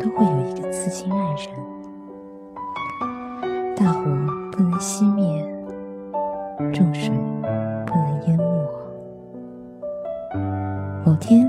[0.00, 1.46] 都会有一个刺青爱人，
[3.76, 4.00] 大火
[4.50, 5.46] 不能熄灭，
[6.72, 7.10] 重水
[7.86, 8.44] 不能淹没。
[11.04, 11.46] 某天，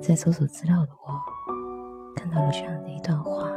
[0.00, 1.20] 在搜索资料的我，
[2.14, 3.48] 看到了这样的一段话。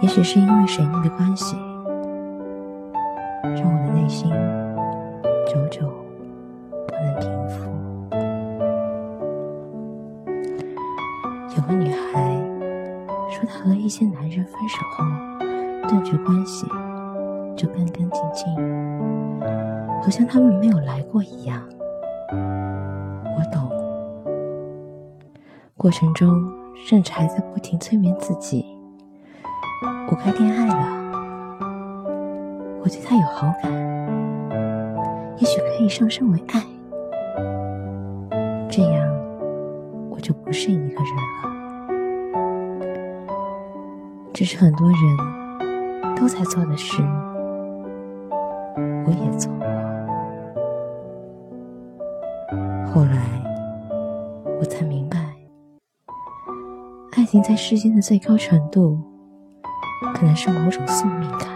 [0.00, 1.56] 也许是因为水逆的关系，
[3.42, 4.30] 让我的内心
[5.46, 5.88] 久久
[6.86, 7.37] 不能平
[11.68, 12.34] 个女孩
[13.30, 15.04] 说，她和一些男人分手后，
[15.86, 16.66] 断绝关系
[17.54, 18.46] 就干干净净，
[20.02, 21.62] 好像他们没有来过一样。
[22.32, 23.70] 我懂，
[25.76, 26.50] 过程中
[26.86, 28.64] 甚至还在不停催眠自己，
[30.10, 30.88] 我该恋爱了，
[32.80, 33.70] 我对他有好感，
[35.36, 36.62] 也许可以上升为爱，
[38.70, 39.06] 这样
[40.10, 41.57] 我就不是一个人了。
[44.38, 47.02] 这是很多人都在做的事，
[49.04, 49.66] 我也做过。
[52.86, 53.20] 后来，
[54.60, 55.18] 我才明白，
[57.16, 59.00] 爱情在世间的最高程度，
[60.14, 61.48] 可能是某种宿命感。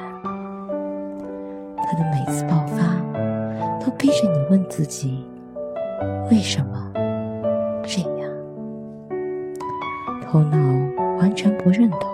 [1.76, 2.96] 它的每次爆发，
[3.78, 5.24] 都逼着你问自己：
[6.32, 6.92] 为什么
[7.84, 8.28] 这样？
[10.20, 10.58] 头脑
[11.18, 12.10] 完全不认同。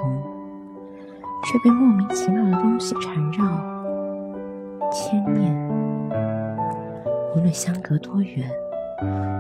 [1.45, 3.45] 却被莫名其妙的东西缠绕、
[4.91, 5.57] 牵念。
[7.35, 8.51] 无论相隔多远，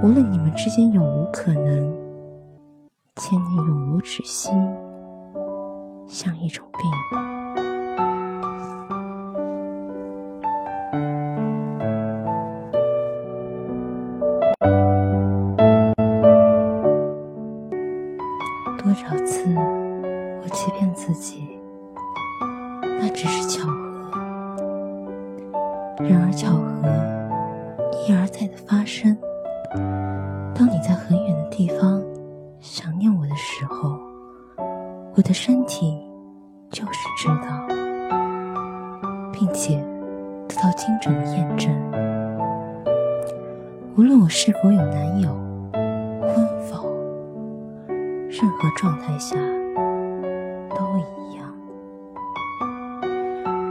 [0.02, 1.92] 无论你们之间有无可能，
[3.16, 4.50] 牵念永无止息，
[6.06, 7.57] 像一种病。
[26.00, 26.88] 然而巧合
[28.06, 29.16] 一而再的发生。
[30.54, 32.02] 当你在很远的地方
[32.60, 33.98] 想念我的时候，
[35.14, 35.98] 我的身体
[36.70, 37.66] 就是知道，
[39.32, 39.76] 并且
[40.48, 41.72] 得到精准的验证。
[43.96, 45.30] 无论我是否有男友、
[46.22, 46.88] 婚否，
[48.28, 49.36] 任何状态下
[50.70, 51.52] 都一样。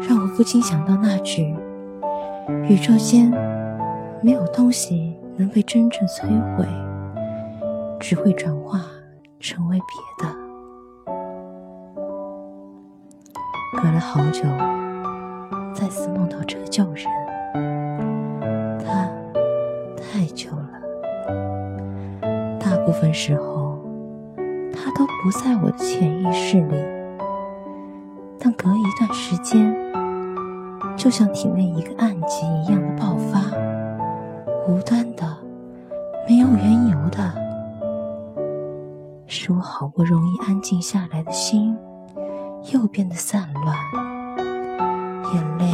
[0.01, 1.55] 让我不禁想到那句
[2.69, 3.29] ：“宇宙间
[4.21, 6.65] 没有东西能被真正摧毁，
[7.99, 8.81] 只会转化
[9.39, 10.33] 成为别的。”
[13.79, 14.43] 隔了好久，
[15.73, 17.05] 再次梦到这个旧人，
[18.79, 19.07] 他
[19.95, 20.69] 太久了，
[22.59, 23.77] 大部分时候
[24.73, 26.75] 他都不在我的潜意识里，
[28.39, 29.86] 但隔一段时间。
[30.97, 33.39] 就像体内一个暗疾一样的爆发，
[34.67, 35.23] 无端的，
[36.27, 37.31] 没有缘由的，
[39.27, 41.77] 使我好不容易安静下来的心
[42.73, 43.77] 又变得散乱，
[45.33, 45.71] 眼泪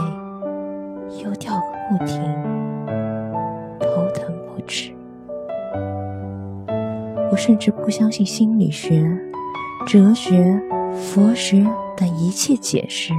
[1.24, 2.22] 又掉个不停，
[3.80, 4.94] 头疼不止。
[7.32, 9.10] 我甚至不相信心理学、
[9.88, 10.62] 哲学、
[10.92, 13.14] 佛学等一切解释。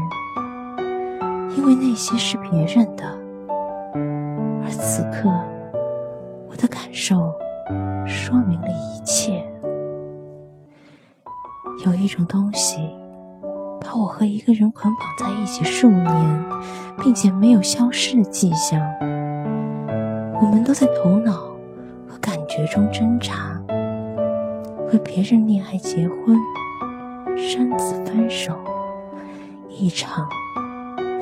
[1.57, 3.05] 因为那些是别人的，
[4.65, 5.31] 而此刻，
[6.49, 7.33] 我的感受
[8.07, 9.45] 说明了一切。
[11.85, 12.79] 有一种东西
[13.81, 16.45] 把我和一个人捆绑在一起数年，
[17.01, 18.81] 并且没有消失的迹象。
[20.41, 21.33] 我们都在头脑
[22.09, 23.61] 和感觉中挣扎，
[24.89, 26.39] 和别人恋爱、结婚、
[27.37, 28.53] 生子、分手，
[29.69, 30.27] 一场。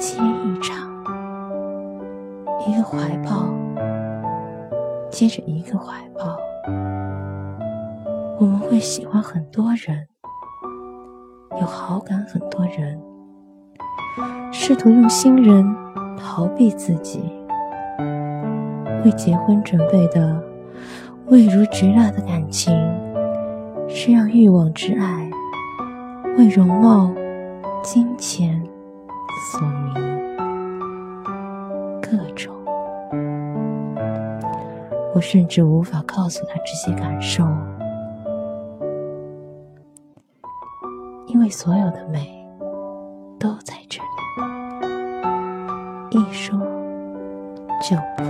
[0.02, 0.90] 接一场，
[2.66, 3.46] 一个怀抱
[5.08, 6.36] 接着一个怀抱，
[8.40, 10.08] 我们会喜欢很多人，
[11.60, 13.00] 有好感很多人，
[14.52, 15.64] 试图用新人
[16.18, 17.22] 逃避自己，
[19.04, 20.36] 为结婚准备的
[21.28, 22.74] 味如嚼蜡的感情，
[23.88, 25.30] 是让欲望之爱
[26.36, 27.08] 为容貌、
[27.84, 28.60] 金钱。
[29.50, 29.60] 所
[35.14, 37.44] 我甚至无法告诉他这些感受，
[41.26, 42.42] 因为所有的美
[43.38, 44.00] 都在这
[46.10, 46.58] 里，一说
[47.82, 48.26] 就破。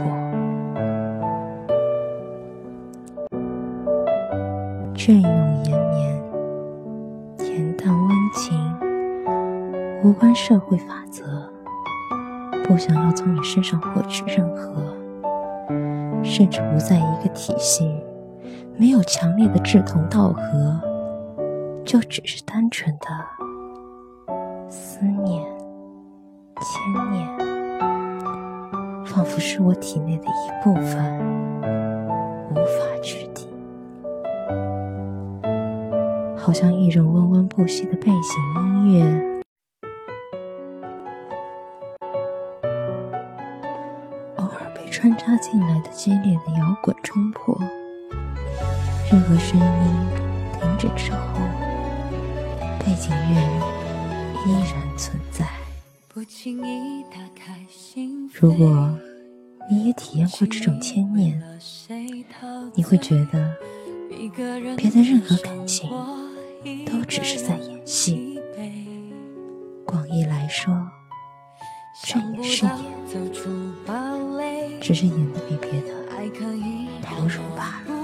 [4.95, 6.23] 隽永延绵，
[7.39, 8.59] 恬淡温情，
[10.03, 11.49] 无关社会法则，
[12.65, 14.97] 不想要从你身上获取任何，
[16.25, 17.91] 甚至不在一个体系，
[18.77, 20.81] 没有强烈的志同道合，
[21.85, 23.07] 就只是单纯的
[24.69, 25.45] 思念、
[26.61, 27.29] 牵念，
[29.05, 31.21] 仿佛是我体内的一部分，
[32.51, 33.47] 无法取缔。
[36.37, 38.13] 好像一种温温不息的背景
[38.57, 39.32] 音乐，
[45.03, 47.59] 穿插进来的激烈的摇滚冲破。
[49.11, 49.67] 任何声音
[50.53, 51.41] 停止之后，
[52.79, 53.35] 背景乐
[54.47, 55.45] 依然存在。
[58.33, 58.97] 如果
[59.69, 61.43] 你也体验过这种牵念，
[62.77, 63.57] 你会觉得
[64.77, 65.91] 别的任何感情。
[66.87, 68.41] 都只是在演戏。
[69.85, 70.73] 广义来说，
[72.05, 72.77] 这也是演，
[74.83, 75.95] 只是演的比别的
[77.03, 77.95] 投入罢了。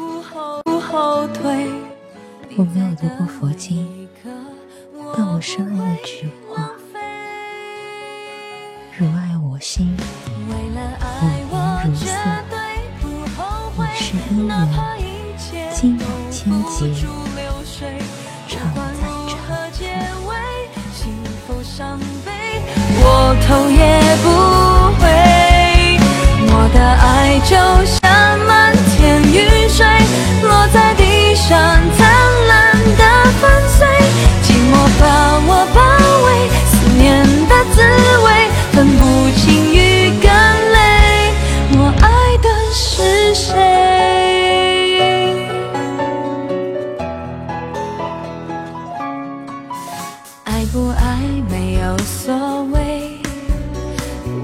[2.57, 4.09] 我没有读过佛经，
[5.17, 6.71] 但我深爱那句话：
[8.97, 9.97] 如爱我心，
[10.49, 10.73] 我言
[11.85, 12.07] 如色。
[13.77, 14.55] 你是姻缘，
[15.75, 16.79] 今往千劫。
[23.01, 23.05] 我
[23.47, 23.81] 头也
[24.23, 24.27] 不，
[27.41, 27.55] 就
[27.85, 29.87] 像漫天雨水，
[30.43, 31.57] 落在地上
[31.97, 31.99] 灿
[32.49, 33.03] 烂的
[33.41, 33.87] 粉碎，
[34.43, 35.03] 寂寞把
[35.47, 35.79] 我包
[36.27, 36.27] 围，
[36.67, 37.77] 思念的滋
[38.25, 38.27] 味
[38.73, 39.01] 分不
[39.39, 39.77] 清雨
[40.21, 40.29] 跟
[40.73, 40.77] 泪，
[41.79, 42.07] 我爱
[42.43, 43.47] 的是谁？
[50.45, 51.01] 爱不爱
[51.49, 52.77] 没有所谓。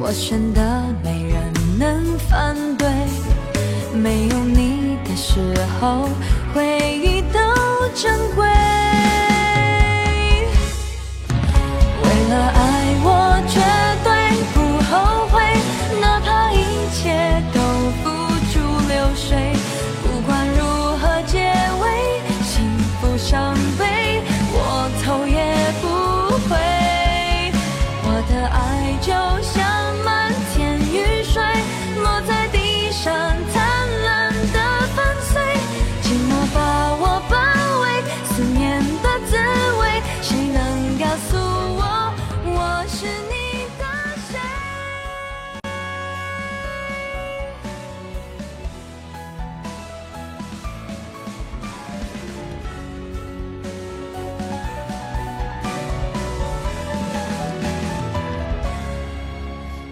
[0.01, 0.74] 我选的
[4.05, 5.41] 没有你的时
[5.81, 6.11] 候
[6.53, 7.04] 会。